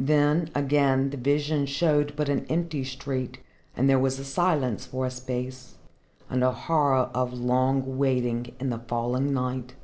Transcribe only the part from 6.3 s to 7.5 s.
a horror of